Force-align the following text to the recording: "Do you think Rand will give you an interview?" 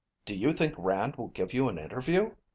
"Do 0.25 0.35
you 0.35 0.51
think 0.51 0.73
Rand 0.79 1.17
will 1.17 1.27
give 1.27 1.53
you 1.53 1.69
an 1.69 1.77
interview?" 1.77 2.31